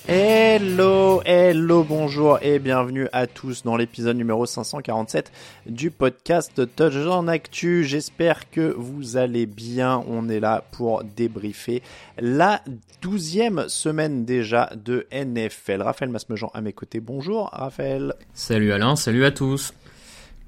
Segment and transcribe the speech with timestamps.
[0.06, 5.32] Hello, hello, bonjour et bienvenue à tous dans l'épisode numéro 547
[5.66, 7.82] du podcast Touchdown Actu.
[7.82, 10.04] J'espère que vous allez bien.
[10.06, 11.82] On est là pour débriefer
[12.20, 12.62] la
[13.02, 15.82] douzième semaine déjà de NFL.
[15.82, 17.00] Raphaël Masmejean à mes côtés.
[17.00, 18.14] Bonjour Raphaël.
[18.34, 19.74] Salut Alain, salut à tous.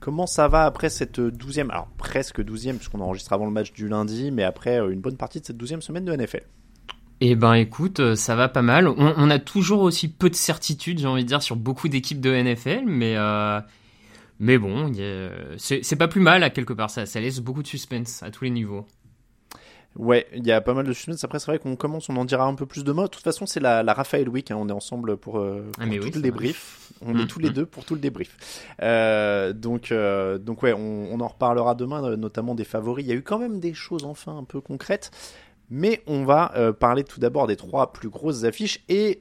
[0.01, 3.89] Comment ça va après cette douzième, alors presque douzième puisqu'on enregistre avant le match du
[3.89, 6.45] lundi, mais après une bonne partie de cette douzième semaine de NFL
[7.21, 8.87] eh ben écoute, euh, ça va pas mal.
[8.87, 12.21] On, on, a toujours aussi peu de certitudes, j'ai envie de dire, sur beaucoup d'équipes
[12.21, 13.61] de NFL, mais euh,
[14.39, 14.93] mais bon,
[15.57, 16.91] c'est pas plus mal à quelque part.
[16.91, 18.87] Ça, ça laisse beaucoup de suspense à tous les niveaux.
[19.99, 21.25] Ouais, il y a pas mal de suspense.
[21.25, 23.03] Après, c'est vrai qu'on commence, on en dira un peu plus de mots.
[23.03, 24.51] De toute façon, c'est la, la Raphaël Week.
[24.51, 24.57] Hein.
[24.59, 26.93] On est ensemble pour, euh, pour ah, tout oui, le débrief.
[27.05, 27.53] On Mm, est tous les mm.
[27.53, 28.37] deux pour tout le débrief.
[28.81, 33.05] Euh, donc, euh, donc ouais, on, on en reparlera demain, notamment des favoris.
[33.05, 35.11] Il y a eu quand même des choses enfin un peu concrètes.
[35.71, 36.51] Mais on va
[36.81, 39.21] parler tout d'abord des trois plus grosses affiches et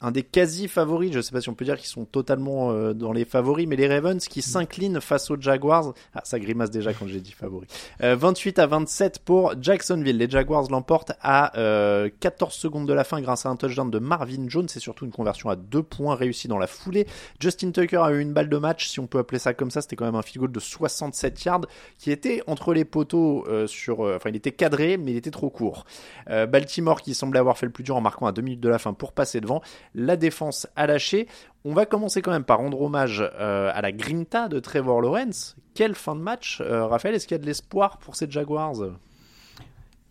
[0.00, 2.92] un des quasi favoris, je sais pas si on peut dire qu'ils sont totalement euh,
[2.92, 5.94] dans les favoris, mais les Ravens qui s'inclinent face aux Jaguars.
[6.14, 7.68] Ah, ça grimace déjà quand j'ai dit favoris.
[8.02, 10.18] Euh, 28 à 27 pour Jacksonville.
[10.18, 13.98] Les Jaguars l'emportent à euh, 14 secondes de la fin grâce à un touchdown de
[13.98, 17.06] Marvin Jones et surtout une conversion à deux points réussie dans la foulée.
[17.40, 19.80] Justin Tucker a eu une balle de match, si on peut appeler ça comme ça.
[19.80, 21.66] C'était quand même un field goal de 67 yards
[21.98, 25.30] qui était entre les poteaux euh, sur, euh, enfin il était cadré, mais il était
[25.30, 25.84] trop court.
[26.26, 28.78] Baltimore qui semblait avoir fait le plus dur en marquant à deux minutes de la
[28.78, 29.62] fin pour passer devant.
[29.96, 31.26] La défense a lâché.
[31.64, 35.56] On va commencer quand même par rendre hommage euh, à la grinta de Trevor Lawrence.
[35.74, 38.74] Quelle fin de match, euh, Raphaël Est-ce qu'il y a de l'espoir pour ces Jaguars?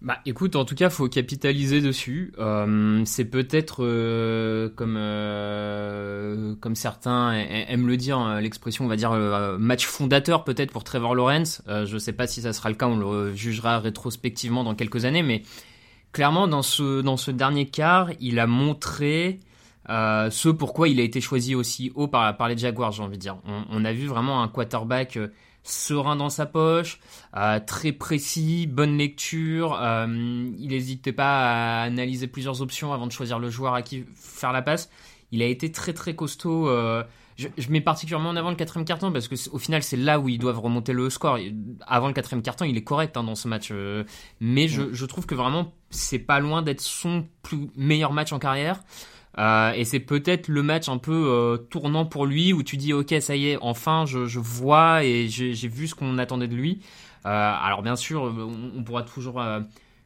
[0.01, 2.33] Bah écoute, en tout cas, faut capitaliser dessus.
[2.39, 3.77] Euh, c'est peut-être
[4.75, 4.97] comme
[6.59, 9.11] comme certains aiment le dire, euh, l'expression, on va dire
[9.59, 11.61] match fondateur peut-être pour Trevor Lawrence.
[11.67, 15.23] Je sais pas si ça sera le cas, on le jugera rétrospectivement dans quelques années,
[15.23, 15.43] mais
[16.11, 19.39] clairement dans ce dans ce dernier quart, il a montré
[19.89, 23.17] euh, ce pourquoi il a été choisi aussi haut par, par les Jaguars, j'ai envie
[23.17, 23.37] de dire.
[23.47, 25.27] On, on a vu vraiment un quarterback euh,
[25.63, 26.99] serein dans sa poche,
[27.35, 29.77] euh, très précis, bonne lecture.
[29.81, 30.05] euh,
[30.59, 34.51] il n'hésitait pas à analyser plusieurs options avant de choisir le joueur à qui faire
[34.51, 34.89] la passe.
[35.31, 36.69] Il a été très très costaud.
[36.69, 37.03] euh,
[37.35, 40.19] je, je mets particulièrement en avant le quatrième carton parce que au final c'est là
[40.19, 41.37] où ils doivent remonter le score.
[41.85, 44.03] Avant le quatrième carton, il est correct hein, dans ce match, euh,
[44.39, 48.39] mais je, je trouve que vraiment c'est pas loin d'être son plus meilleur match en
[48.39, 48.81] carrière.
[49.37, 52.93] Euh, et c'est peut-être le match un peu euh, tournant pour lui où tu dis
[52.93, 56.81] ok ça y est enfin je, vois et j'ai vu ce qu'on attendait de lui.
[57.25, 59.41] Euh, alors bien sûr on, pourra toujours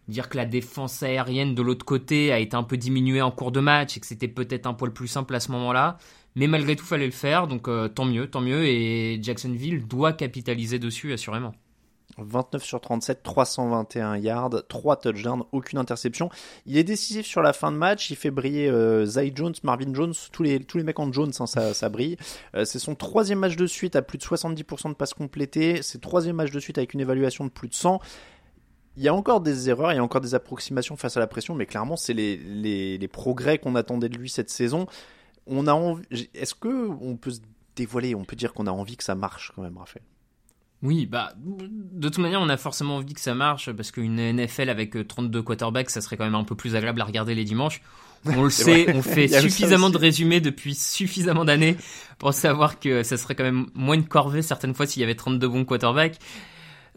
[0.08, 3.52] dire que la défense aérienne de l'autre côté a été un peu diminuée en cours
[3.52, 5.98] de match et que c'était peut-être un poil plus simple à ce moment-là.
[6.36, 10.80] Mais malgré tout fallait le faire donc tant mieux tant mieux et Jacksonville doit capitaliser
[10.80, 11.54] dessus assurément.
[12.24, 16.30] 29 sur 37, 321 yards, 3 touchdowns, aucune interception.
[16.66, 19.94] Il est décisif sur la fin de match, il fait briller euh, Zay Jones, Marvin
[19.94, 22.18] Jones, tous les, tous les mecs en Jones, hein, ça, ça brille.
[22.56, 26.00] Euh, c'est son troisième match de suite à plus de 70% de passes complétées, c'est
[26.01, 28.00] troisième match de suite avec une évaluation de plus de 100.
[28.98, 31.27] il y a encore des erreurs, il y a encore des approximations face à la
[31.27, 34.86] pression, mais clairement, c'est les, les, progrès qu'on attendait de lui cette saison.
[35.48, 35.95] On a.
[36.36, 37.39] Est-ce que on peut se
[37.75, 40.04] dévoiler, on peut dire qu'on a envie que ça marche quand même, Raphaël
[40.81, 44.70] Oui, bah, de toute manière, on a forcément envie que ça marche parce qu'une NFL
[44.70, 47.81] avec 32 quarterbacks, ça serait quand même un peu plus agréable à regarder les dimanches.
[48.26, 48.96] On le sait, vrai.
[48.98, 51.78] on fait suffisamment de résumés depuis suffisamment d'années
[52.18, 55.16] pour savoir que ça serait quand même moins une corvée certaines fois s'il y avait
[55.16, 56.18] 32 bons quarterbacks.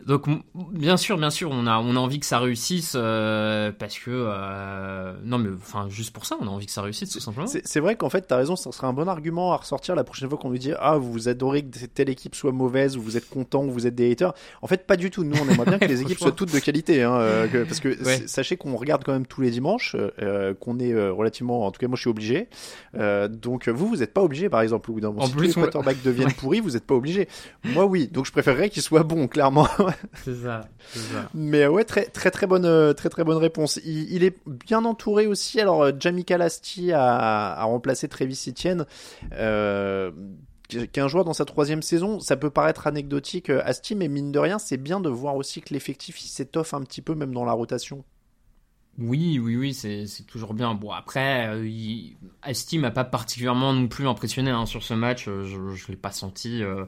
[0.07, 0.27] Donc
[0.73, 4.11] bien sûr, bien sûr, on a on a envie que ça réussisse euh, parce que
[4.11, 7.47] euh, non mais enfin juste pour ça, on a envie que ça réussisse tout simplement.
[7.47, 10.03] C'est c'est vrai qu'en fait, t'as raison, ça serait un bon argument à ressortir la
[10.03, 13.17] prochaine fois qu'on nous dit Ah, vous adorez que telle équipe soit mauvaise, ou vous
[13.17, 14.33] êtes content, ou vous êtes des haters.
[14.61, 15.23] En fait, pas du tout.
[15.25, 17.03] Nous, on aimerait bien que les équipes soient toutes de qualité.
[17.03, 18.23] Hein, euh, que- parce que Ouais.
[18.27, 21.65] sachez qu'on regarde quand même tous les dimanches, euh, qu'on est euh, relativement.
[21.67, 22.49] En tout cas, moi, je suis obligé.
[22.97, 25.23] Euh, donc, vous, vous n'êtes pas obligé, par exemple, au bout d'un moment.
[25.23, 27.29] En Si plus, tous les on- quarterbacks deviennent pourris, vous n'êtes pas obligé.
[27.65, 28.09] Moi, oui.
[28.09, 29.69] Donc, je préférerais qu'ils soient bons, clairement.
[30.25, 30.69] C'est ça.
[31.35, 33.81] Mais ouais, très très très bonne euh, très très bonne réponse.
[33.85, 35.61] Il, il est bien entouré aussi.
[35.61, 38.87] Alors euh, Jamie Lasti a, a remplacé Travis Etienne,
[39.33, 40.11] euh,
[40.69, 42.21] qui est un joueur dans sa troisième saison.
[42.21, 45.61] Ça peut paraître anecdotique, euh, Asti, mais mine de rien, c'est bien de voir aussi
[45.61, 48.05] que l'effectif s'étoffe un petit peu même dans la rotation.
[48.99, 50.75] Oui, oui, oui, c'est toujours bien.
[50.75, 52.15] Bon, après, euh, il...
[52.43, 55.29] Asti m'a pas particulièrement non plus impressionné hein, sur ce match.
[55.29, 56.63] euh, Je, je l'ai pas senti.
[56.63, 56.85] euh,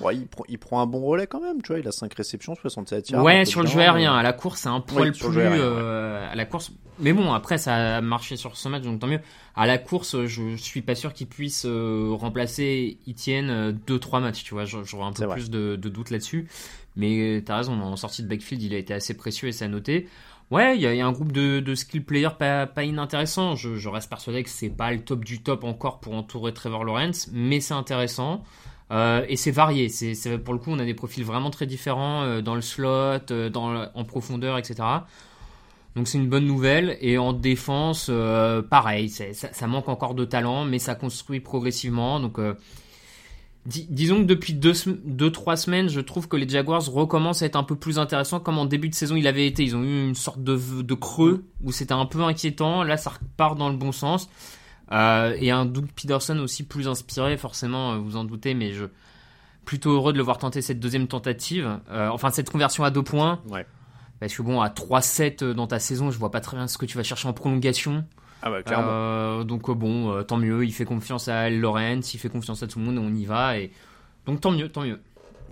[0.00, 1.78] Ouais, il, prend, il prend un bon relais quand même, tu vois.
[1.80, 3.24] Il a 5 réceptions, 67 yards.
[3.24, 6.30] ouais, sur le jeu aérien, euh, à la course, c'est un poil plus aérien, euh,
[6.30, 6.72] à la course.
[6.98, 9.20] Mais bon, après, ça a marché sur ce match, donc tant mieux.
[9.54, 14.54] À la course, je suis pas sûr qu'il puisse euh, remplacer Etienne 2-3 matchs, tu
[14.54, 14.64] vois.
[14.64, 16.48] J'aurais un peu plus de, de doutes là-dessus.
[16.96, 19.68] Mais t'as raison, en sortie de backfield, il a été assez précieux et ça a
[19.68, 20.08] noté.
[20.50, 22.84] Ouais, il y, a- il y a un groupe de, de skill players pas, pas
[22.84, 23.54] inintéressant.
[23.56, 26.84] Je, je reste persuadé que c'est pas le top du top encore pour entourer Trevor
[26.84, 28.42] Lawrence, mais c'est intéressant.
[28.92, 29.88] Euh, et c'est varié.
[29.88, 32.88] C'est, pour le coup, on a des profils vraiment très différents euh, dans le slot,
[33.32, 35.06] euh, dans en profondeur, etc.
[35.96, 36.96] Donc c'est une bonne nouvelle.
[37.00, 38.10] Et en défense,
[38.70, 42.20] pareil, ça, ça manque encore de talent, mais ça construit progressivement.
[42.20, 42.38] Donc
[43.64, 47.42] dis- disons que depuis deux, sem- deux, trois semaines, je trouve que les Jaguars recommencent
[47.42, 49.62] à être un peu plus intéressants comme en début de saison il avait été.
[49.64, 52.82] Ils ont eu une sorte de, de creux où c'était un peu inquiétant.
[52.82, 54.28] Là, ça repart dans le bon sens.
[54.92, 58.84] Euh, et un Doug Peterson aussi plus inspiré, forcément, euh, vous en doutez, mais je
[59.64, 61.80] plutôt heureux de le voir tenter cette deuxième tentative.
[61.90, 63.40] Euh, enfin, cette conversion à deux points.
[63.48, 63.66] Ouais.
[64.20, 66.86] Parce que bon, à 3-7 dans ta saison, je vois pas très bien ce que
[66.86, 68.04] tu vas chercher en prolongation.
[68.42, 68.88] Ah bah clairement.
[68.90, 70.64] Euh, donc euh, bon, euh, tant mieux.
[70.64, 73.58] Il fait confiance à Lawrence, il fait confiance à tout le monde, on y va.
[73.58, 73.72] Et
[74.26, 75.00] donc tant mieux, tant mieux.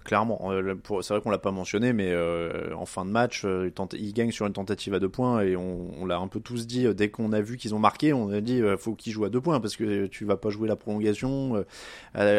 [0.05, 3.65] Clairement, euh, c'est vrai qu'on l'a pas mentionné, mais euh, en fin de match, euh,
[3.69, 6.29] il, tente- il gagne sur une tentative à deux points et on, on l'a un
[6.29, 8.95] peu tous dit dès qu'on a vu qu'ils ont marqué, on a dit euh, faut
[8.95, 11.65] qu'ils jouent à deux points parce que tu vas pas jouer la prolongation,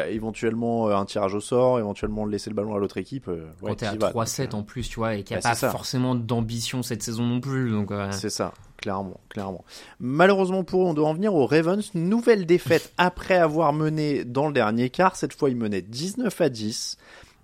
[0.10, 3.28] éventuellement un tirage au sort, éventuellement laisser le ballon à l'autre équipe.
[3.28, 4.12] ouais, Quand t'es à t'y vas.
[4.12, 6.84] 3-7 Donc, euh, en plus, tu vois, et qu'il n'y a bah, pas forcément d'ambition
[6.84, 7.72] cette saison non plus.
[7.72, 9.64] Donc C'est ça, clairement, clairement.
[10.00, 11.94] Malheureusement pour eux, on doit en venir aux Ravens.
[11.96, 15.16] Nouvelle défaite après avoir mené dans le dernier quart.
[15.16, 16.98] Cette fois, ils menaient 19 à 10.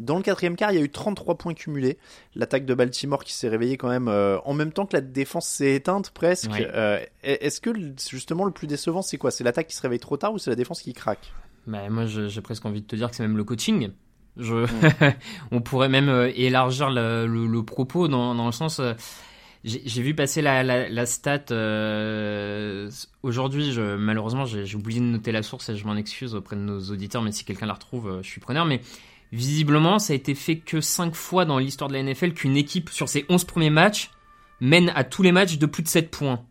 [0.03, 1.97] Dans le quatrième quart, il y a eu 33 points cumulés.
[2.35, 5.47] L'attaque de Baltimore qui s'est réveillée quand même euh, en même temps que la défense
[5.47, 6.51] s'est éteinte presque.
[6.51, 6.67] Ouais.
[6.73, 7.69] Euh, Est-ce que
[8.09, 9.31] justement le plus décevant, c'est quoi?
[9.31, 11.31] C'est l'attaque qui se réveille trop tard ou c'est la défense qui craque?
[11.67, 13.91] Bah, moi, j'ai presque envie de te dire que c'est même le coaching.
[14.37, 14.55] Je...
[14.65, 15.13] Mm.
[15.51, 18.81] on pourrait même euh, élargir le, le- le propos dans, dans le sens.
[19.63, 22.89] j'ai vu passer la, la, la stat euh,
[23.23, 23.77] aujourd'hui.
[23.97, 27.21] Malheureusement, j'ai oublié de noter la source et je m'en excuse auprès de nos auditeurs,
[27.21, 28.65] mais si quelqu'un la retrouve, je suis preneur.
[28.65, 28.81] Mais
[29.31, 32.89] visiblement, ça a été fait que 5 fois dans l'histoire de la NFL qu'une équipe,
[32.89, 34.11] sur ses 11 premiers matchs,
[34.59, 36.41] mène à tous les matchs de plus de 7 points.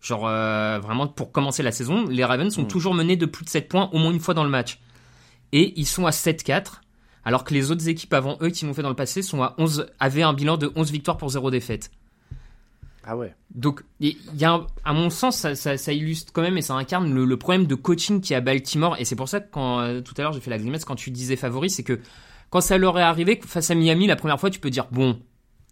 [0.00, 2.68] Genre, euh, vraiment, pour commencer la saison, les Ravens sont Mm.
[2.68, 4.78] toujours menés de plus de 7 points au moins une fois dans le match.
[5.52, 6.80] Et ils sont à 7-4,
[7.24, 9.54] alors que les autres équipes avant eux qui l'ont fait dans le passé sont à
[9.58, 11.90] 11, avaient un bilan de 11 victoires pour 0 défaite.
[13.02, 13.34] Ah ouais.
[13.54, 16.74] Donc, il y a, à mon sens, ça, ça- ça illustre quand même et ça
[16.74, 18.96] incarne le, le problème de coaching qui est à Baltimore.
[18.98, 20.96] Et c'est pour ça que quand euh, tout à l'heure j'ai fait la grimace quand
[20.96, 21.98] tu disais favori, c'est que
[22.50, 25.18] quand ça leur est arrivé face à Miami la première fois, tu peux dire bon,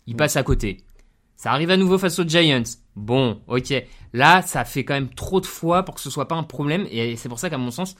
[0.07, 0.79] il passe à côté.
[1.37, 2.63] Ça arrive à nouveau face aux Giants.
[2.97, 3.73] Bon, ok.
[4.13, 6.87] Là, ça fait quand même trop de fois pour que ce soit pas un problème.
[6.91, 7.95] Et c'est pour ça qu'à mon sens,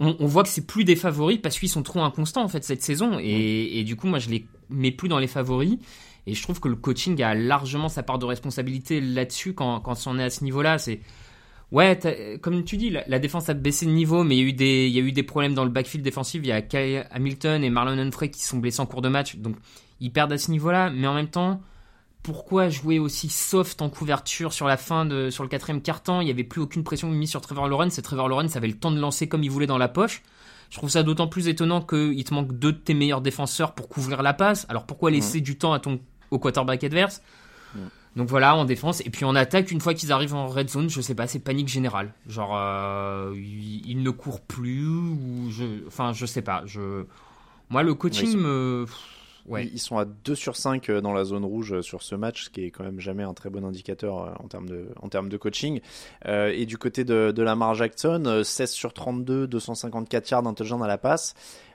[0.00, 2.64] on, on voit que c'est plus des favoris parce qu'ils sont trop inconstants en fait
[2.64, 3.18] cette saison.
[3.20, 5.76] Et, et du coup, moi, je les mets plus dans les favoris.
[6.26, 9.94] Et je trouve que le coaching a largement sa part de responsabilité là-dessus quand, quand
[10.06, 10.78] on est à ce niveau-là.
[10.78, 11.00] C'est
[11.70, 14.48] ouais, comme tu dis, la, la défense a baissé de niveau, mais il y a
[14.48, 16.40] eu des, il y a eu des problèmes dans le backfield défensif.
[16.42, 19.36] Il y a Kyle Hamilton et Marlon Humphrey qui sont blessés en cours de match,
[19.36, 19.56] donc
[20.00, 20.90] ils perdent à ce niveau-là.
[20.90, 21.60] Mais en même temps,
[22.22, 26.22] pourquoi jouer aussi soft en couverture sur la fin de, sur le quatrième quart-temps?
[26.22, 27.98] Il y avait plus aucune pression mise sur Trevor Lawrence.
[27.98, 30.22] Et Trevor Lawrence avait le temps de lancer comme il voulait dans la poche.
[30.70, 33.88] Je trouve ça d'autant plus étonnant qu'il te manque deux de tes meilleurs défenseurs pour
[33.88, 34.64] couvrir la passe.
[34.70, 36.00] Alors pourquoi laisser du temps à ton
[36.34, 37.22] au quarterback adverse
[38.16, 39.00] Donc voilà, en défense.
[39.06, 41.40] Et puis en attaque, une fois qu'ils arrivent en red zone, je sais pas, c'est
[41.40, 42.12] panique générale.
[42.28, 45.64] Genre, euh, ils, ils ne courent plus, ou je.
[45.86, 46.62] Enfin, je sais pas.
[46.66, 47.04] Je...
[47.70, 48.86] Moi, le coaching Ouais, ils sont- me.
[49.46, 49.68] Ouais.
[49.74, 52.64] Ils sont à 2 sur 5 dans la zone rouge sur ce match, ce qui
[52.64, 55.36] est quand même jamais un très bon indicateur euh, en termes de, en termes de
[55.36, 55.80] coaching.
[56.24, 60.82] Euh, et du côté de, de Lamar Jackson, euh, 16 sur 32, 254 yards, touchdown
[60.82, 61.34] à la passe.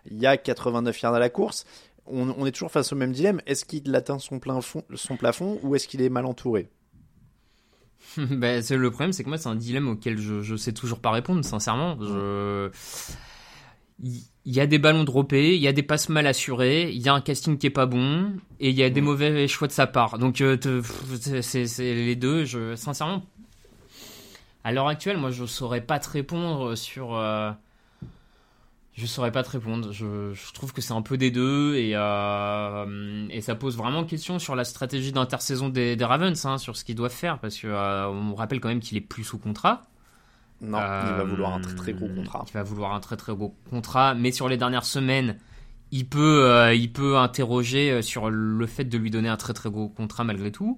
[0.10, 1.66] Il y a 89 yards à la course.
[2.10, 3.42] On, on est toujours face au même dilemme.
[3.46, 6.70] Est-ce qu'il atteint son, plein fond, son plafond ou est-ce qu'il est mal entouré
[8.18, 11.00] Ben, c'est le problème, c'est que moi, c'est un dilemme auquel je, je sais toujours
[11.00, 11.98] pas répondre, sincèrement.
[12.02, 12.70] Je...
[14.02, 17.10] Il y a des ballons droppés, il y a des passes mal assurées, il y
[17.10, 19.74] a un casting qui est pas bon, et il y a des mauvais choix de
[19.74, 20.18] sa part.
[20.18, 20.58] Donc, euh,
[21.42, 22.46] c'est les deux.
[22.46, 23.24] Je, sincèrement,
[24.64, 27.16] à l'heure actuelle, moi, je saurais pas te répondre sur.
[27.16, 27.52] euh,
[29.00, 29.94] Je saurais pas te répondre.
[29.94, 34.04] Je, je trouve que c'est un peu des deux et, euh, et ça pose vraiment
[34.04, 37.58] question sur la stratégie d'intersaison des, des Ravens, hein, sur ce qu'ils doivent faire parce
[37.58, 39.84] que euh, on rappelle quand même qu'il est plus sous contrat.
[40.62, 42.44] Non, il va Euh, vouloir un très très gros contrat.
[42.50, 45.38] Il va vouloir un très très gros contrat, mais sur les dernières semaines,
[45.92, 49.54] il peut, euh, il peut interroger euh, sur le fait de lui donner un très
[49.54, 50.78] très gros contrat malgré tout.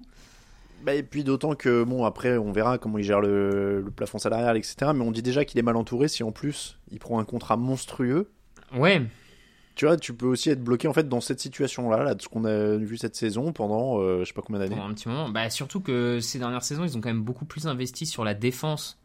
[0.84, 4.18] Bah, et puis d'autant que, bon, après, on verra comment il gère le, le plafond
[4.18, 4.90] salarial, etc.
[4.94, 7.56] Mais on dit déjà qu'il est mal entouré si en plus il prend un contrat
[7.56, 8.30] monstrueux.
[8.74, 9.02] Ouais,
[9.74, 12.28] Tu vois, tu peux aussi être bloqué en fait dans cette situation-là, là, de ce
[12.28, 14.74] qu'on a vu cette saison pendant euh, je sais pas combien d'années.
[14.76, 15.28] pendant un petit moment.
[15.28, 18.34] Bah, surtout que ces dernières saisons, ils ont quand même beaucoup plus investi sur la
[18.34, 18.98] défense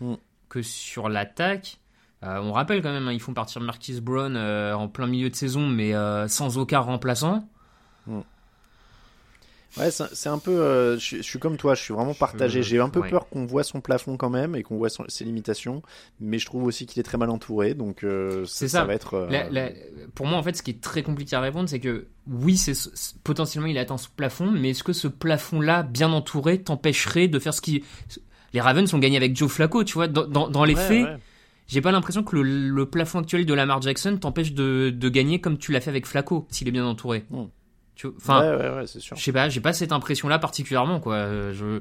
[0.00, 0.14] Mm.
[0.48, 1.78] que sur l'attaque.
[2.24, 5.30] Euh, on rappelle quand même, hein, ils font partir Marquis Brown euh, en plein milieu
[5.30, 7.46] de saison, mais euh, sans aucun remplaçant.
[9.76, 10.52] Ouais, c'est un peu.
[10.52, 12.62] euh, je, suis- je suis comme toi, je suis vraiment partagé.
[12.62, 13.10] J'ai un peu ouais.
[13.10, 15.82] peur qu'on voit son plafond quand même et qu'on voit son- ses limitations,
[16.20, 18.84] mais je trouve aussi qu'il est très mal entouré, donc euh, ça, ça.
[18.84, 19.14] va être.
[19.14, 19.70] euh, La- la-
[20.14, 22.72] pour moi, en fait, ce qui est très compliqué à répondre, c'est que oui, c'est
[23.24, 27.54] potentiellement il atteint ce plafond, mais est-ce que ce plafond-là, bien entouré, t'empêcherait de faire
[27.54, 27.82] ce qui.
[28.52, 30.06] Les Ravens ont gagné avec Joe Flacco, tu vois.
[30.06, 31.16] Dans, dans- dans les ouais, faits, ouais.
[31.66, 35.40] j'ai pas l'impression que le, le plafond actuel de Lamar Jackson t'empêche de, de gagner
[35.40, 37.24] comme tu l'as fait avec Flacco, s'il est bien entouré.
[38.16, 39.16] Enfin, ouais, ouais, ouais, c'est sûr.
[39.16, 41.14] je sais pas, j'ai pas cette impression-là particulièrement, quoi.
[41.14, 41.80] Euh, Je...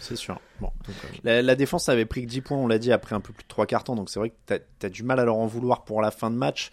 [0.00, 0.38] C'est sûr.
[0.60, 0.68] Bon.
[0.86, 3.20] donc, euh, La, la défense avait pris que 10 points, on l'a dit, après un
[3.20, 5.24] peu plus de 3 quarts temps, donc c'est vrai que t'as as du mal à
[5.24, 6.70] leur en vouloir pour la fin de match.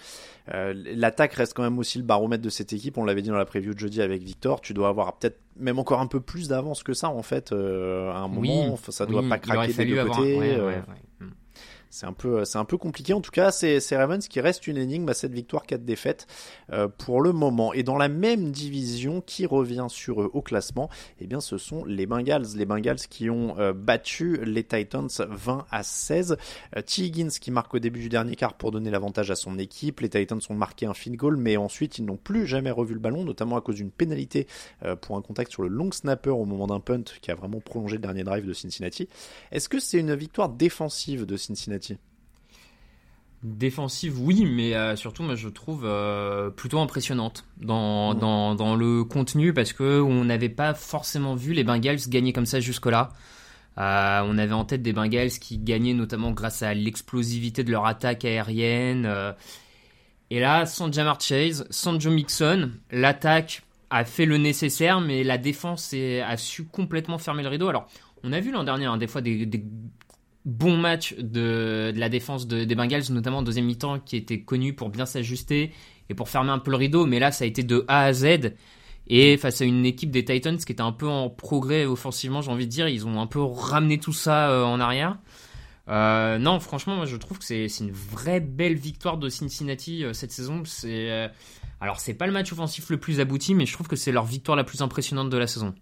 [0.54, 3.36] Euh, L'attaque reste quand même aussi le baromètre de cette équipe, on l'avait dit dans
[3.38, 6.48] la preview de jeudi avec Victor, tu dois avoir peut-être même encore un peu plus
[6.50, 9.74] d'avance que ça en fait, euh, à un moment, oui, ça doit oui, pas craquer
[9.74, 10.38] des deux côtés.
[10.60, 10.82] ouais,
[11.92, 13.14] C'est un peu, c'est un peu compliqué.
[13.14, 16.26] En tout cas, c'est c'est Ravens qui reste une énigme à cette victoire, 4 défaites
[16.72, 17.74] euh, pour le moment.
[17.74, 21.84] Et dans la même division, qui revient sur eux au classement Eh bien, ce sont
[21.86, 22.56] les Bengals.
[22.56, 26.38] Les Bengals qui ont euh, battu les Titans 20 à 16.
[26.78, 27.04] Euh, T.
[27.04, 30.00] Higgins qui marque au début du dernier quart pour donner l'avantage à son équipe.
[30.00, 33.00] Les Titans ont marqué un field goal, mais ensuite ils n'ont plus jamais revu le
[33.00, 34.48] ballon, notamment à cause d'une pénalité
[34.84, 37.60] euh, pour un contact sur le long snapper au moment d'un punt qui a vraiment
[37.60, 39.10] prolongé le dernier drive de Cincinnati.
[39.52, 41.81] Est-ce que c'est une victoire défensive de Cincinnati
[43.44, 49.04] Défensive, oui, mais euh, surtout, moi, je trouve euh, plutôt impressionnante dans, dans, dans le
[49.04, 53.10] contenu parce que on n'avait pas forcément vu les Bengals gagner comme ça jusque-là.
[53.80, 57.88] Euh, on avait en tête des Bengals qui gagnaient notamment grâce à l'explosivité de leur
[57.88, 59.12] attaque aérienne.
[60.30, 65.40] et là, sans Jamar Chase, sans Joe Mixon, l'attaque a fait le nécessaire, mais la
[65.40, 67.70] défense a su complètement fermer le rideau.
[67.70, 67.88] Alors,
[68.24, 69.64] on a vu l'an dernier hein, des fois des, des
[70.46, 74.74] bons matchs de, la défense de- des Bengals, notamment en deuxième mi-temps, qui était connu
[74.74, 75.72] pour bien s'ajuster
[76.10, 77.06] et pour fermer un peu le rideau.
[77.06, 78.54] Mais là, ça a été de A à Z.
[79.08, 82.52] Et face à une équipe des Titans qui était un peu en progrès offensivement, j'ai
[82.52, 85.18] envie de dire, ils ont un peu ramené tout ça euh, en arrière.
[85.90, 90.14] Euh, non, franchement, moi je trouve que c'est une vraie belle victoire de Cincinnati euh,
[90.14, 90.64] cette saison.
[90.64, 91.30] C'est
[91.82, 94.24] alors c'est pas le match offensif le plus abouti, mais je trouve que c'est leur
[94.24, 95.74] victoire la plus impressionnante de la saison.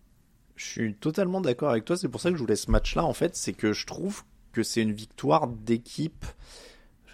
[0.56, 1.96] Je suis totalement d'accord avec toi.
[1.96, 3.36] C'est pour ça que je voulais ce match-là, en fait.
[3.36, 4.24] C'est que je trouve
[4.60, 6.26] que c'est une victoire d'équipe,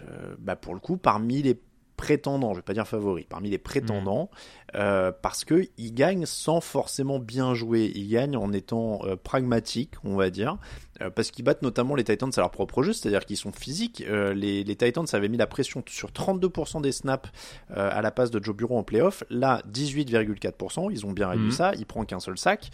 [0.02, 1.60] euh, bah, pour le coup, parmi les
[1.96, 4.30] prétendants, je vais pas dire favoris, parmi les prétendants,
[4.74, 7.92] euh, parce que ils gagnent sans forcément bien jouer.
[7.94, 10.58] Ils gagnent en étant euh, pragmatiques, on va dire,
[11.00, 14.02] euh, parce qu'ils battent notamment les Titans à leur propre jeu, c'est-à-dire qu'ils sont physiques.
[14.08, 17.30] Euh, les, les Titans avaient mis la pression sur 32% des snaps
[17.74, 19.22] à la passe de Joe Bureau en playoff.
[19.30, 20.90] Là, 18,4%.
[20.90, 21.52] Ils ont bien réduit Mhm.
[21.52, 21.72] ça.
[21.78, 22.70] Il prend qu'un seul sac.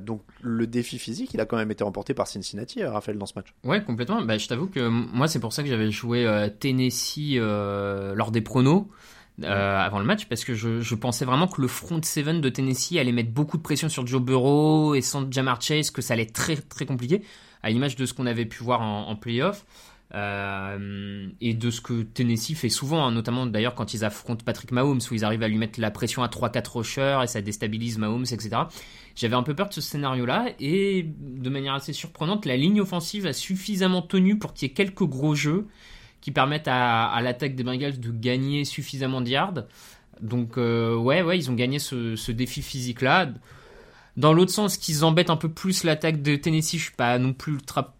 [0.00, 3.34] Donc le défi physique, il a quand même été remporté par Cincinnati, Raphaël, dans ce
[3.36, 3.54] match.
[3.64, 4.22] Ouais, complètement.
[4.22, 6.26] Bah, je t'avoue que moi, c'est pour ça que j'avais joué
[6.60, 8.86] Tennessee lors des pronos
[9.42, 12.48] euh, avant le match, parce que je, je pensais vraiment que le front seven de
[12.48, 16.14] Tennessee allait mettre beaucoup de pression sur Joe Burrow et sans Jamar Chase, que ça
[16.14, 17.22] allait être très très compliqué,
[17.62, 19.64] à l'image de ce qu'on avait pu voir en, en playoff.
[20.14, 24.70] Euh, et de ce que Tennessee fait souvent, hein, notamment d'ailleurs quand ils affrontent Patrick
[24.70, 27.98] Mahomes, où ils arrivent à lui mettre la pression à 3-4 rushers et ça déstabilise
[27.98, 28.50] Mahomes, etc.
[29.16, 33.26] J'avais un peu peur de ce scénario-là et de manière assez surprenante, la ligne offensive
[33.26, 35.66] a suffisamment tenu pour qu'il y ait quelques gros jeux
[36.26, 39.62] qui permettent à, l'attaque des Bengals de gagner suffisamment de yards.
[40.20, 43.28] Donc euh, ouais, ouais, ils ont gagné ce, défi physique-là.
[44.16, 47.32] Dans l'autre sens, qu'ils embêtent un peu plus l'attaque de Tennessee, je suis pas non
[47.32, 47.94] plus ultra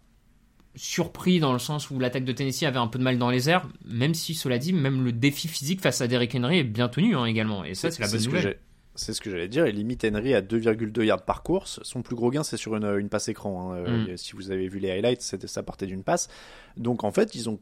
[0.75, 3.49] surpris dans le sens où l'attaque de Tennessee avait un peu de mal dans les
[3.49, 6.89] airs, même si cela dit, même le défi physique face à Derrick Henry est bien
[6.89, 7.63] tenu hein, également.
[7.63, 8.59] Et ça, c'est la bonne nouvelle.
[8.97, 9.67] C'est ce que j'allais dire.
[9.67, 11.79] Il limite Henry à 2,2 yards par course.
[11.83, 13.71] Son plus gros gain, c'est sur une, une passe écran.
[13.71, 13.75] Hein.
[13.75, 14.17] Euh, mm.
[14.17, 16.29] Si vous avez vu les highlights, ça partait d'une passe.
[16.77, 17.59] Donc en fait, ils ont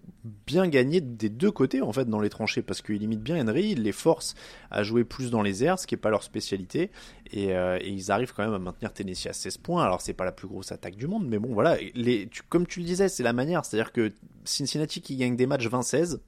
[0.48, 3.72] bien gagné des deux côtés en fait dans les tranchées parce qu'ils limitent bien Henry,
[3.72, 4.36] ils les forcent
[4.72, 6.90] à jouer plus dans les airs, ce qui n'est pas leur spécialité.
[7.32, 9.84] Et, euh, et, ils arrivent quand même à maintenir Tennessee à 16 points.
[9.84, 11.78] Alors c'est pas la plus grosse attaque du monde, mais bon voilà.
[11.96, 13.66] Les, comme tu le disais, c'est la manière.
[13.66, 14.14] C'est-à-dire que
[14.46, 16.20] Cincinnati qui gagne des matchs 20-16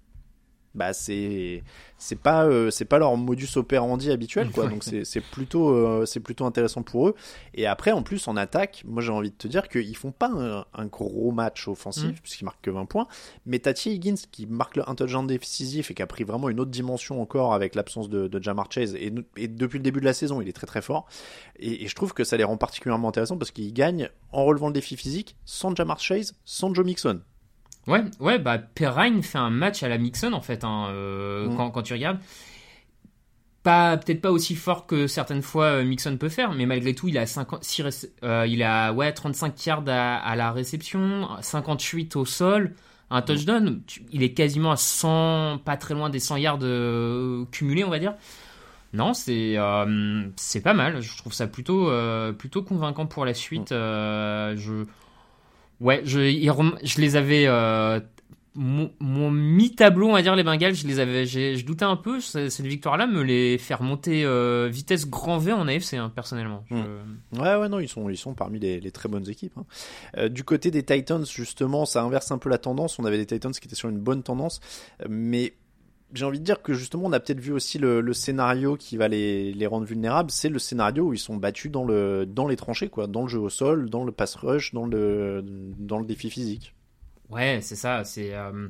[0.78, 1.64] bah c'est
[1.98, 4.68] c'est pas euh, c'est pas leur modus operandi habituel quoi.
[4.68, 7.16] Donc c'est plutôt euh, c'est plutôt intéressant pour eux.
[7.56, 10.32] Et après en plus en attaque moi j'ai envie de te dire qu'ils font pas
[10.74, 12.22] un, gros match offensif mm.
[12.22, 13.08] puisqu'ils marquent que 20 points.
[13.46, 16.72] Mais Tati Higgins qui marque un touchdown décisif et qui a pris vraiment une autre
[16.72, 20.14] dimension encore avec l'absence de, de Jamar Chase et, et, depuis le début de la
[20.14, 21.08] saison il est très très fort.
[21.58, 24.68] Et, et je trouve que ça les rend particulièrement intéressants parce qu'ils gagnent en relevant
[24.68, 27.22] le défi physique sans Jamar Chase sans Joe Mixon
[27.88, 31.72] Ouais, ouais, bah Perrine fait un match à la Mixon en fait, hein, euh, mm.
[31.72, 32.20] quand, tu regardes.
[33.64, 37.08] Pas, peut-être pas aussi fort que certaines fois euh, Mixon peut faire, mais malgré tout,
[37.08, 37.66] il a, 50,
[38.24, 42.76] euh, il a ouais, 35 yards à, la réception, 58 au sol,
[43.10, 43.82] un touchdown.
[44.12, 46.60] Il est quasiment à 100, pas très loin des 100 yards
[47.52, 48.16] cumulés, on va dire.
[48.94, 49.58] Non, c'est
[50.36, 51.02] c'est pas mal.
[51.02, 51.90] Je trouve ça plutôt
[52.38, 53.72] plutôt convaincant pour la suite.
[53.72, 54.56] Mm.
[54.56, 54.86] je
[55.80, 56.20] Ouais, je,
[57.00, 57.46] les avais.
[57.48, 58.00] Euh,
[58.56, 61.26] mon, mi-tableau, on va dire, les Bengals, je les avais.
[61.26, 65.68] Je doutais un peu, cette victoire-là, me les faire monter euh, vitesse grand V en
[65.68, 66.64] AFC, hein, personnellement.
[66.72, 67.40] Hmm.
[67.40, 69.58] Ouais, ouais, non, ils sont, ils sont parmi les, très bonnes équipes.
[69.58, 69.66] Hein.
[70.18, 72.98] Euh, du côté des Titans, justement, ça inverse un peu la tendance.
[72.98, 74.60] On avait des Titans qui étaient sur une bonne tendance,
[75.08, 75.54] mais
[76.14, 79.08] j'ai envie de dire que justement, on a peut-être vu aussi le, scénario qui va
[79.08, 80.32] les, les rendre vulnérables.
[80.32, 83.28] C'est le scénario où ils sont battus dans, le, dans les tranchées, quoi, dans le
[83.28, 86.74] jeu au sol, dans le pass rush, dans le, dans le défi physique.
[87.30, 88.06] Ouais, c'est ça.
[88.06, 88.70] C'est euh,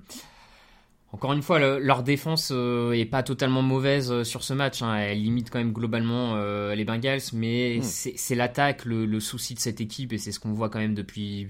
[1.11, 4.81] encore une fois, leur défense euh, est pas totalement mauvaise euh, sur ce match.
[4.81, 4.95] Hein.
[4.97, 6.35] Elle limite quand même globalement
[6.73, 7.83] les Bengals, mais hmm.
[7.83, 11.47] c'est l'attaque le, souci de cette équipe et c'est ce qu'on voit quand même depuis,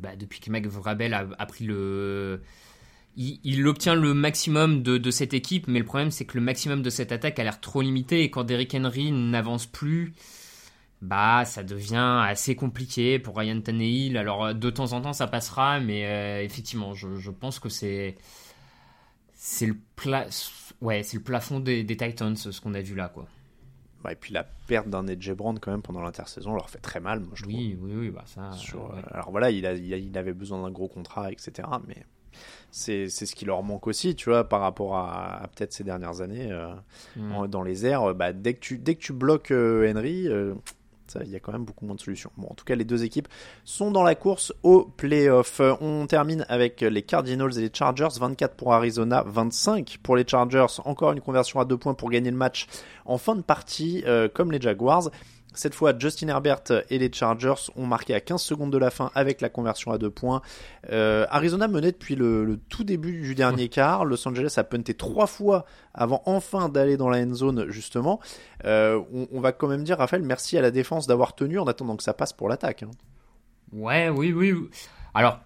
[0.00, 2.40] bah, depuis que Mike Vrabel a, a pris le
[3.16, 6.90] il, obtient le maximum de, cette équipe, mais le problème c'est que le maximum de
[6.90, 10.14] cette attaque a l'air trop limité et quand Derrick Henry n'avance plus,
[11.00, 14.16] bah ça devient assez compliqué pour Ryan Tannehill.
[14.16, 18.16] Alors de temps en temps ça passera, mais euh, effectivement je, pense que c'est
[19.34, 19.76] c'est le
[20.80, 23.26] ouais c'est le plafond des, Titans ce qu'on a vu là quoi.
[24.04, 27.00] Bah, et puis la perte d'un Edge Brand quand même pendant l'intersaison leur fait très
[27.00, 27.88] mal, moi je oui, trouve.
[27.88, 28.50] Oui, oui, bah ça.
[28.74, 31.66] Euh, alors voilà, il, a, il, avait besoin d'un gros contrat, etc.
[31.88, 32.04] Mais
[32.76, 36.48] c'est ce qui leur manque aussi, tu vois, par rapport à, peut-être ces dernières années
[36.50, 36.74] euh,
[37.16, 37.46] mm.
[37.46, 38.14] dans les airs.
[38.14, 40.54] Bah, dès, que tu, dès que tu bloques euh, Henry, euh,
[41.22, 42.30] il y a quand même beaucoup moins de solutions.
[42.36, 43.28] Bon, en tout cas, les deux équipes
[43.64, 45.60] sont dans la course au playoff.
[45.80, 48.08] On termine avec les Cardinals et les Chargers.
[48.20, 50.66] 24 pour Arizona, 25 pour les Chargers.
[50.84, 52.66] Encore une conversion à deux points pour gagner le match
[53.06, 55.10] en fin de partie, comme les Jaguars.
[55.56, 59.10] Cette fois, Justin Herbert et les Chargers ont marqué à 15 secondes de la fin
[59.14, 60.42] avec la conversion à deux points.
[60.92, 64.04] Euh, Arizona menait depuis le, tout début du dernier quart.
[64.04, 65.64] Los Angeles a punté trois fois
[65.94, 68.20] avant enfin d'aller dans la end zone, justement.
[68.66, 69.00] Euh,
[69.32, 72.02] on, va quand même dire, Raphaël, merci à la défense d'avoir tenu en attendant que
[72.02, 72.82] ça passe pour l'attaque.
[72.82, 72.90] Hein.
[73.72, 74.54] Ouais, oui, oui.
[75.14, 75.40] Alors,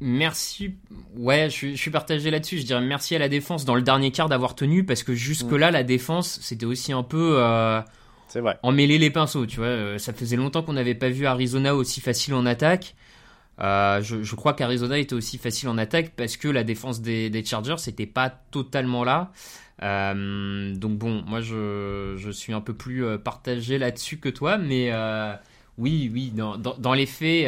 [0.00, 0.76] merci.
[1.14, 2.58] Ouais, je, suis partagé là-dessus.
[2.58, 5.70] Je dirais merci à la défense dans le dernier quart d'avoir tenu parce que jusque-là,
[5.70, 5.74] mm.
[5.74, 7.36] la défense, c'était aussi un peu.
[7.38, 7.82] Euh,
[8.32, 8.58] c'est vrai.
[8.62, 9.66] Emmêler les pinceaux, tu vois.
[9.66, 12.94] Euh, ça faisait longtemps qu'on n'avait pas vu Arizona aussi facile en attaque.
[13.60, 17.76] Euh, je, crois qu'Arizona était aussi facile en attaque parce que la défense des, Chargers
[17.86, 19.32] n'était pas totalement là.
[19.82, 24.90] Euh, donc bon, moi je, suis un peu plus partagé là-dessus que toi, mais
[25.76, 27.44] oui, oui, dans, les faits,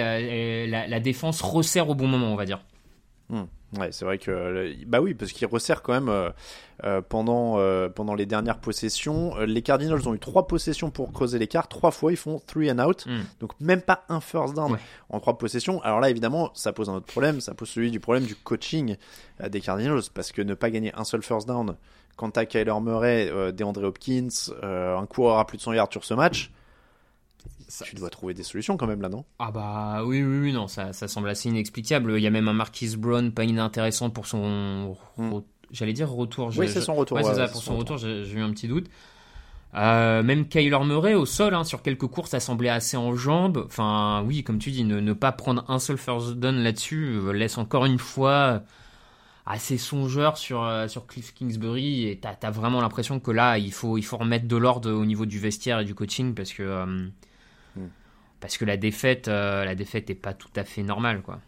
[0.68, 2.60] la, défense resserre au bon moment, on va dire.
[3.30, 3.44] Hmm.
[3.78, 6.30] Ouais, c'est vrai que bah oui, parce qu'il resserre quand même euh,
[6.84, 9.36] euh, pendant euh, pendant les dernières possessions.
[9.38, 11.68] Les Cardinals ont eu trois possessions pour creuser l'écart.
[11.68, 13.22] Trois fois, ils font three and out, hmm.
[13.40, 14.78] donc même pas un first down
[15.10, 15.82] en trois possessions.
[15.82, 17.40] Alors là, évidemment, ça pose un autre problème.
[17.40, 18.96] Ça pose celui du problème du coaching
[19.48, 21.76] des Cardinals, parce que ne pas gagner un seul first down
[22.16, 24.28] quand t'as Kyler Murray, DeAndre Hopkins,
[24.62, 26.52] un coureur à plus de 100 yards sur ce match
[27.84, 29.24] tu dois trouver des solutions quand même là, non?
[29.38, 32.14] Ah bah oui, oui, oui, non, ça, ça, semble assez inexplicable.
[32.16, 35.40] Il y a même un Marquis Brown pas inintéressant pour son, hmm.
[35.70, 36.52] j'allais dire retour.
[36.56, 37.16] Oui, c'est son retour.
[37.16, 38.88] Ouais, ça, pour son, retour, j'ai eu un petit doute.
[39.74, 43.64] Euh, même Kyler Murray au sol, hein, sur quelques courses, ça semblait assez en jambes.
[43.66, 47.58] Enfin, oui, comme tu dis, ne, pas prendre un seul first down là-dessus euh, laisse
[47.58, 48.62] encore une fois
[49.46, 52.06] assez songeur sur, euh, sur Cliff Kingsbury.
[52.06, 55.04] Et t'as as vraiment l'impression que là, il faut, il faut remettre de l'ordre au
[55.04, 57.10] niveau du vestiaire et du coaching parce que.
[58.44, 61.40] Parce que la défaite, la défaite est pas tout à fait normale, quoi.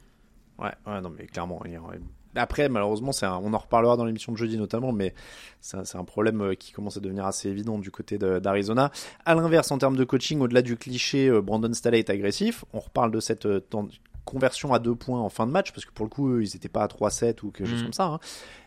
[0.59, 1.61] Ouais, ouais, non, mais clairement,
[2.41, 5.15] après, malheureusement, on en reparlera dans l'émission de jeudi notamment, mais
[5.61, 8.91] c'est un, problème euh, qui commence à devenir assez évident du côté d'Arizona.
[9.25, 12.81] À l'inverse, en termes de coaching, au-delà du cliché euh, Brandon Staley est agressif, on
[12.81, 13.61] reparle de cette euh,
[14.25, 16.69] conversion à deux points en fin de match, parce que pour le coup, ils n'étaient
[16.69, 17.85] pas à 3-7 ou quelque chose mm.
[17.85, 18.05] comme ça.
[18.05, 18.21] Hein.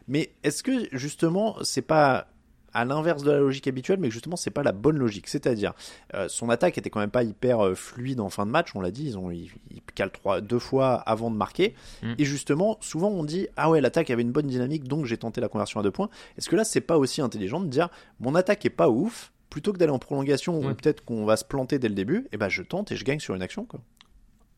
[0.07, 2.27] Mais est-ce que justement, c'est pas
[2.73, 5.27] à l'inverse de la logique habituelle, mais justement c'est pas la bonne logique.
[5.27, 5.73] C'est-à-dire,
[6.13, 8.81] euh, son attaque était quand même pas hyper euh, fluide en fin de match, on
[8.81, 9.49] l'a dit, ils ont ils,
[9.95, 11.75] calent trois, deux fois avant de marquer.
[12.03, 12.13] Mm.
[12.17, 15.41] Et justement, souvent on dit ah ouais l'attaque avait une bonne dynamique, donc j'ai tenté
[15.41, 16.09] la conversion à deux points.
[16.37, 19.73] Est-ce que là c'est pas aussi intelligent de dire mon attaque est pas ouf, plutôt
[19.73, 22.37] que d'aller en prolongation ou peut-être qu'on va se planter dès le début, et eh
[22.37, 23.79] ben je tente et je gagne sur une action quoi.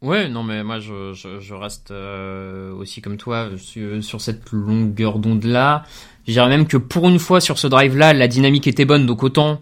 [0.01, 5.19] Ouais, non, mais moi je, je, reste euh, aussi comme toi sur, sur cette longueur
[5.19, 5.83] d'onde là.
[6.27, 9.23] Je dirais même que pour une fois sur ce drive-là, la dynamique était bonne, donc
[9.23, 9.61] autant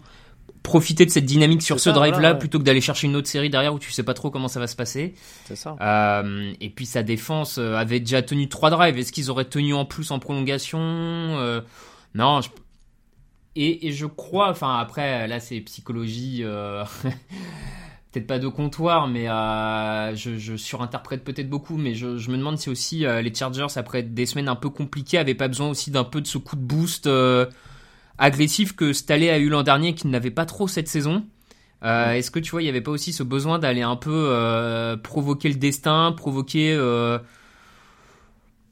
[0.62, 3.74] profiter de cette dynamique sur ce drive-là plutôt que d'aller chercher une autre série derrière
[3.74, 5.14] où tu sais pas trop comment ça va se passer.
[5.44, 5.76] C'est ça.
[5.80, 8.98] Euh, et puis sa défense euh, avait déjà tenu trois drives.
[8.98, 11.60] Est-ce qu'ils auraient tenu en plus en prolongation euh,
[12.14, 12.40] Non.
[12.40, 12.50] Je...
[13.56, 16.44] Et, et, je crois, enfin après là c'est psychologie.
[18.12, 22.68] Peut-être pas de comptoir, mais euh, je, surinterprète peut-être beaucoup, mais je, me demande si
[22.68, 26.02] aussi euh, les Chargers, après des semaines un peu compliquées, avaient pas besoin aussi d'un
[26.02, 27.46] peu de ce coup de boost euh,
[28.18, 31.24] agressif que Staley a eu l'an dernier, qu'il n'avait pas trop cette saison.
[31.82, 35.48] Est-ce que tu vois, il n'y avait pas aussi ce besoin d'aller un peu provoquer
[35.48, 36.76] le destin, provoquer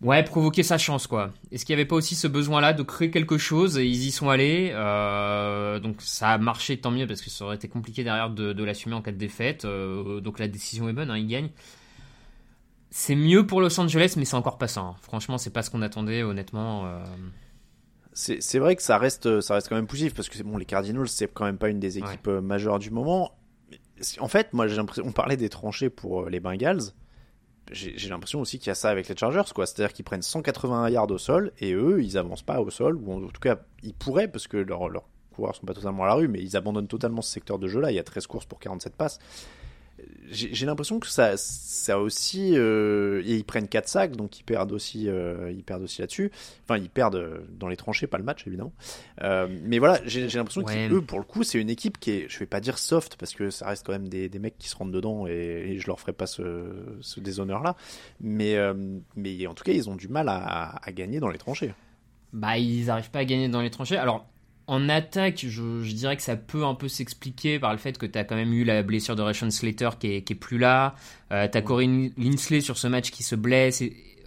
[0.01, 1.33] Ouais, provoquer sa chance, quoi.
[1.51, 4.13] Est-ce qu'il n'y avait pas aussi ce besoin-là de créer quelque chose et ils y
[4.13, 8.05] sont allés euh, Donc ça a marché, tant mieux, parce que ça aurait été compliqué
[8.05, 9.65] derrière de, l'assumer en cas de défaite.
[9.65, 11.51] Euh, donc la décision est bonne, hein, ils gagnent.
[12.91, 14.81] C'est mieux pour Los Angeles, mais c'est encore pas ça.
[14.83, 14.97] Hein.
[15.03, 16.87] Franchement, c'est pas ce qu'on attendait, honnêtement.
[16.87, 17.05] Euh.
[18.13, 21.09] C'est vrai que ça reste, ça reste quand même positif, parce que bon, les Cardinals,
[21.09, 23.33] c'est quand même pas une des équipes majeures du moment.
[24.21, 26.93] En fait, moi, j'ai l'impression, on parlait des tranchées pour les Bengals
[27.73, 29.67] j'ai l'impression aussi qu'il y a ça avec les Chargers, quoi.
[29.67, 33.13] C'est-à-dire qu'ils prennent 181 yards au sol et eux, ils avancent pas au sol, ou
[33.13, 35.05] en tout cas, ils pourraient parce que leurs leur
[35.35, 37.93] coureurs sont pas totalement à la rue, mais ils abandonnent totalement ce secteur de jeu-là.
[37.93, 39.19] Il y a 13 courses pour 47 passes
[40.31, 44.73] j'ai l'impression que ça, ça aussi, euh, et ils prennent 4 sacs, donc ils perdent
[44.73, 46.31] aussi, euh, ils perdent aussi là-dessus.
[46.65, 48.73] Enfin, ils perdent euh, dans les tranchées, pas le match évidemment.
[49.21, 52.47] mais voilà, j'ai l'impression qu'eux, pour le coup, c'est une équipe qui est, je vais
[52.47, 54.93] pas dire soft parce que ça reste quand même des, des mecs qui se rentrent
[54.93, 56.67] dedans et, je leur ferai pas ce,
[57.01, 57.77] ce déshonneur-là.
[58.21, 58.57] Mais,
[59.17, 61.75] mais en tout cas, ils ont du mal à, à gagner dans les tranchées.
[62.33, 63.97] Bah, ils arrivent pas à gagner dans les tranchées.
[63.97, 64.27] Alors,
[64.69, 68.19] en attaque, je, dirais que ça peut un peu s'expliquer par le fait que tu
[68.19, 70.95] as quand même eu la blessure de Rashon Slater qui est, plus là.
[71.33, 73.83] Euh, tu as Corinne Linsley sur ce match qui se blesse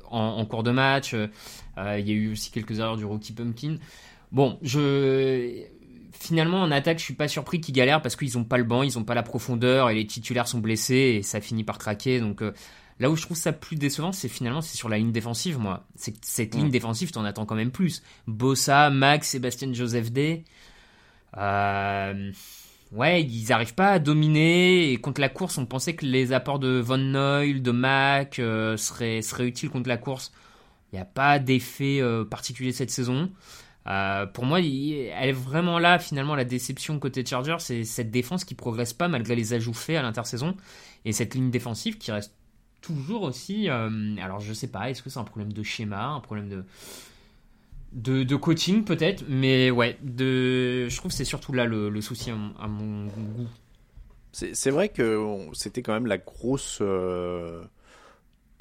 [0.10, 1.14] en, cours de match.
[1.14, 1.28] Euh,
[2.00, 3.76] il y a eu aussi quelques erreurs du rookie Pumpkin.
[4.32, 5.64] Bon, je
[6.22, 8.84] finalement en attaque, je suis pas surpris qu'ils galèrent parce qu'ils ont pas le banc,
[8.84, 12.20] ils ont pas la profondeur et les titulaires sont blessés et ça finit par craquer.
[12.20, 12.54] Donc euh,
[13.02, 15.88] Là où je trouve ça plus décevant, c'est finalement c'est sur la ligne défensive, moi.
[15.96, 18.04] C'est cette ligne défensive, t'en attends quand même plus.
[18.28, 20.44] Bossa, Max, Sébastien Joseph D.
[21.36, 22.32] Euh,
[22.92, 24.92] ouais, ils n'arrivent pas à dominer.
[24.92, 28.78] Et contre la course, on pensait que les apports de Von Noyle, de Mac euh,
[28.78, 30.32] seraient, seraient, utiles contre la course.
[30.92, 33.32] Il n'y a pas d'effet euh, particulier cette saison.
[33.86, 38.56] Pour moi, elle est vraiment là, finalement, la déception côté Charger, c'est cette défense qui
[38.56, 40.56] progresse pas malgré les ajouts faits à l'intersaison.
[41.06, 42.34] Et cette ligne défensive qui reste
[42.82, 43.70] toujours aussi.
[43.70, 43.90] Euh,
[44.22, 46.66] alors, je sais pas, est-ce que c'est un problème de schéma, un problème
[47.94, 48.36] de.
[48.36, 53.48] Coaching peut-être, mais ouais, je trouve que c'est surtout là le, souci à, mon goût.
[54.32, 57.64] C'est vrai que c'était quand même la grosse euh,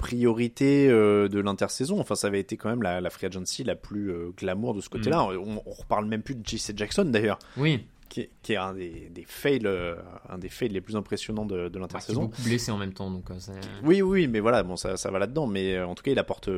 [0.01, 1.99] priorité euh, de l'intersaison.
[1.99, 4.89] Enfin, ça avait été quand même la, la free agency la plus glamour de ce
[4.89, 5.23] côté-là.
[5.23, 5.37] Mm.
[5.37, 7.39] On, on, reparle même plus de JC Jackson d'ailleurs.
[7.57, 9.95] Oui qui est, un des, des, fails, euh,
[10.29, 12.23] un des fails les plus impressionnants de, de l'intersaison.
[12.23, 13.31] beaucoup blessé en même temps, donc.
[13.31, 13.35] Euh,
[13.83, 15.47] oui, oui, mais voilà, bon, ça, ça va là-dedans.
[15.47, 16.49] Mais euh, en tout cas, il apporte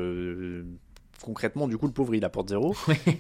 [1.24, 2.76] concrètement, du coup, le pauvre, il apporte zéro.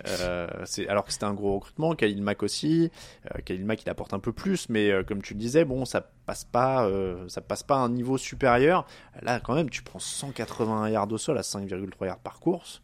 [0.65, 1.95] c'est alors que c'était un gros recrutement.
[1.95, 2.91] Khalil Mack aussi.
[3.45, 6.43] Khalil Mack, il apporte un peu plus, mais comme tu le disais, bon, ça passe
[6.43, 6.89] pas,
[7.27, 8.85] ça passe pas à un niveau supérieur.
[9.21, 12.83] Là, quand même, tu prends 181 yards au sol à 5,3 yards par course.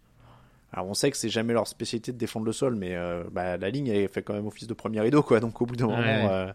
[0.71, 3.57] Alors on sait que c'est jamais leur spécialité de défendre le sol, mais euh, bah,
[3.57, 5.39] la ligne elle fait quand même office de premier rideau, quoi.
[5.39, 6.51] Donc au bout d'un moment, euh,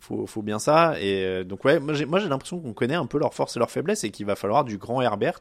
[0.00, 1.00] faut, faut, bien ça.
[1.00, 3.70] Et euh, donc ouais, moi j'ai, l'impression qu'on connaît un peu leurs forces et leurs
[3.70, 5.40] faiblesses et qu'il va falloir du grand Herbert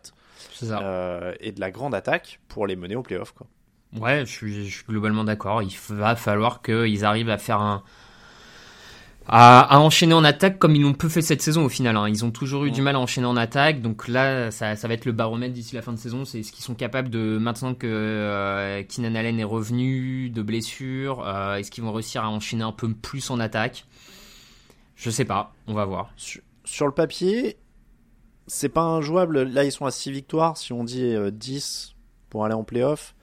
[0.62, 3.48] et de la grande attaque pour les mener au playoff, quoi.
[4.00, 5.63] Ouais, je suis, je suis globalement d'accord.
[5.63, 7.84] Il va falloir qu'ils arrivent à faire un
[9.30, 11.98] à, enchaîner en attaque comme ils l'ont peu fait cette saison au final.
[11.98, 12.08] Hein.
[12.08, 15.06] Ils ont toujours eu du mal à enchaîner en attaque, donc là, ça, va être
[15.06, 16.26] le baromètre d'ici la fin de saison.
[16.26, 21.24] C'est ce qu'ils sont capables de maintenant que euh, Keenan Allen est revenu de blessure.
[21.26, 23.86] Euh, est-ce qu'ils vont réussir à enchaîner un peu plus en attaque?
[24.98, 26.12] Je sais pas, on va voir.
[26.18, 27.58] Sur, le papier,
[28.48, 29.44] c'est pas injouable.
[29.44, 30.58] Là, ils sont à 6 victoires.
[30.58, 31.96] Si on dit 10 euh,
[32.30, 33.16] pour aller en playoff,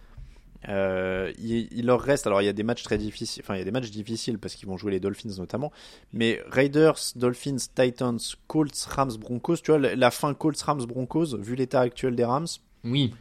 [0.68, 3.60] euh, il, leur reste, alors il y a des matchs très difficiles, enfin il y
[3.60, 5.70] a des matchs difficiles parce qu'ils vont jouer les Dolphins notamment,
[6.12, 11.54] mais Raiders, Dolphins, Titans, Colts, Rams, Broncos, tu vois la, fin Colts, Rams, Broncos, vu
[11.54, 12.46] l'état actuel des Rams.
[12.82, 13.12] Oui.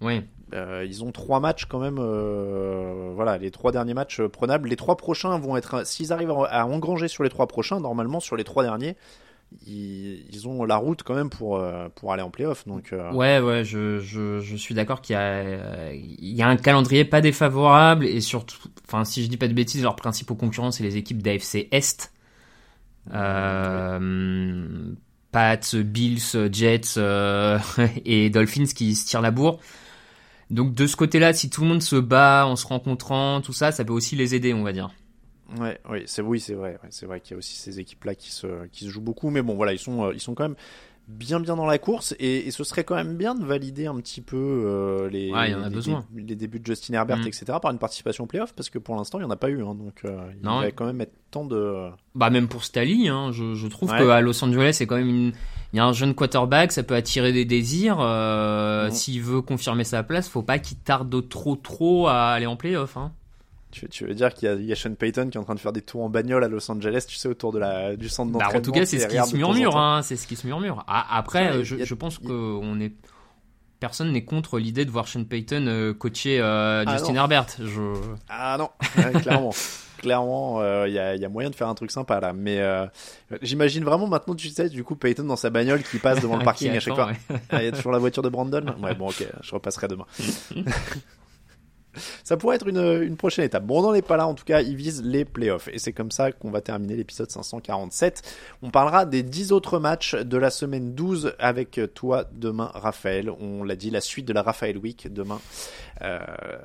[0.00, 0.22] Oui.
[0.52, 4.68] Euh, ils ont trois matchs quand même, euh, voilà, les trois derniers matchs prenables.
[4.68, 8.36] Les trois prochains vont être, s'ils arrivent à engranger sur les trois prochains, normalement sur
[8.36, 8.96] les trois derniers,
[9.66, 12.66] ils, ont la route quand même pour, euh, pour aller en playoff.
[12.66, 13.12] Donc, euh.
[13.12, 17.04] Ouais, ouais, je, je, je suis d'accord qu'il y a, il y a un calendrier
[17.04, 20.82] pas défavorable et surtout, enfin, si je dis pas de bêtises, leurs principaux concurrents, c'est
[20.84, 22.12] les équipes d'AFC Est.
[23.12, 24.92] Euh,
[25.30, 26.98] Pats, Bills, Jets
[28.04, 29.60] et Dolphins qui se tirent la bourre.
[30.54, 33.72] Donc de ce côté-là, si tout le monde se bat en se rencontrant, tout ça,
[33.72, 34.90] ça peut aussi les aider, on va dire.
[35.58, 38.30] Ouais, oui, c'est oui, c'est vrai, c'est vrai qu'il y a aussi ces équipes-là qui
[38.30, 40.56] se, qui se jouent beaucoup, mais bon, voilà, ils sont, euh, ils sont quand même
[41.06, 44.20] bien bien dans la course et, ce serait quand même bien de valider un petit
[44.20, 45.32] peu euh, les,
[46.14, 47.26] les, débuts de Justin Herbert, mm.
[47.26, 47.44] etc.
[47.60, 49.74] par une participation playoff parce que pour l'instant il n'y en a pas eu, hein,
[49.74, 51.90] donc euh, il va quand même être temps de.
[52.14, 55.32] Bah même pour Stali, hein, je, je, trouve qu'à Los Angeles c'est quand même une...
[55.72, 57.98] il y a un jeune quarterback, ça peut attirer des désirs.
[57.98, 58.90] Mm.
[58.90, 62.96] S'il veut confirmer sa place, faut pas qu'il tarde trop trop à aller en playoff.
[62.96, 63.12] Hein.
[63.90, 65.82] Tu, veux dire qu'il y, a Sean Payton qui est en train de faire des
[65.82, 68.52] tours en bagnole à Los Angeles, tu sais, autour de la, du centre d'entraînement.
[68.52, 69.76] Bah, en tout cas, c'est ce qui se murmure.
[69.76, 70.84] Hein, c'est ce qui se murmure.
[70.86, 72.92] après, je, je, pense qu'on est
[73.84, 77.48] personne n'est contre l'idée de voir Sean Payton euh, coacher euh, ah, Justin Herbert.
[77.58, 78.00] Je...
[78.30, 78.70] Ah non,
[79.20, 79.50] clairement.
[79.98, 82.32] clairement, il euh, y, a, moyen de faire un truc sympa là.
[82.32, 82.62] Mais
[83.42, 86.44] j'imagine vraiment maintenant, tu sais, du coup, Payton dans sa bagnole qui passe devant le
[86.46, 87.10] parking à chaque fois.
[87.50, 88.64] Ah, il y a toujours la voiture de Brandon?
[88.82, 90.06] Ouais, bon, ok, je repasserai demain.
[92.24, 93.64] ça pourrait être une, prochaine étape.
[93.64, 95.68] Bon, on n'en est pas là, en tout cas, ils visent les playoffs.
[95.68, 98.22] Et c'est comme ça qu'on va terminer l'épisode 547.
[98.62, 103.30] On parlera des 10 autres matchs de la semaine 12 avec toi demain, Raphaël.
[103.30, 105.40] On l'a dit, la suite de la Raphaël Week demain.
[106.02, 106.18] Euh,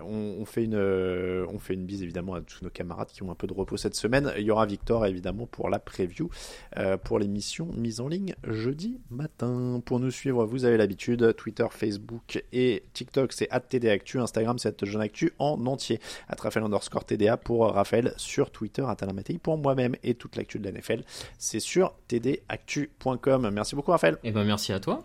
[0.03, 3.35] on, fait une, on fait une bise évidemment à tous nos camarades qui ont un
[3.35, 4.31] peu de repos cette semaine.
[4.37, 6.29] Il y aura Victor évidemment pour la preview,
[6.77, 9.81] euh, pour l'émission mise en ligne jeudi matin.
[9.85, 15.33] Pour nous suivre, vous avez l'habitude, Twitter, Facebook et TikTok c'est @tdactu, Instagram c'est @jeuneactu
[15.39, 15.99] en entier.
[16.27, 20.65] À Raphaël underscore TDA pour Raphaël sur Twitter, Matei pour moi-même et toute l'actu de
[20.65, 21.03] la NFL,
[21.37, 23.49] c'est sur tdactu.com.
[23.51, 24.15] Merci beaucoup Raphaël.
[24.23, 25.03] Et eh ben merci à toi.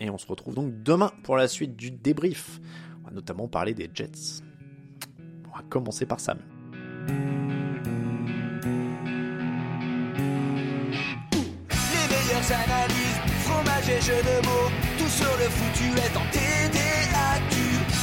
[0.00, 2.60] Et on se retrouve donc demain pour la suite du débrief.
[3.02, 4.42] On va notamment parler des Jets.
[5.52, 6.38] On va commencer par Sam.
[11.92, 17.56] Les meilleures analyses, fromage et jeux de mots, tout sur le foutu est en TDAQ.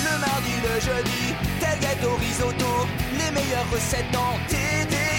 [0.03, 5.18] Le mardi, le jeudi, tel gâteau risotto, les meilleures recettes en TDAQ.